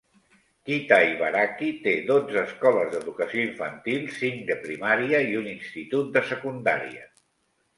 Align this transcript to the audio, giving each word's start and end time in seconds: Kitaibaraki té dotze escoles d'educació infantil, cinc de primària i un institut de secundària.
Kitaibaraki 0.67 1.67
té 1.83 1.93
dotze 2.07 2.39
escoles 2.43 2.89
d'educació 2.95 3.45
infantil, 3.49 4.01
cinc 4.21 4.43
de 4.49 4.59
primària 4.65 5.21
i 5.35 5.39
un 5.43 5.51
institut 5.53 6.11
de 6.17 6.25
secundària. 6.33 7.07